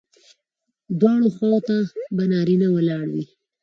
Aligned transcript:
دواړو 0.99 1.27
خواوو 1.35 1.65
ته 1.67 1.75
به 2.15 2.23
نارینه 2.31 2.67
ولاړ 2.71 3.05
وي. 3.13 3.25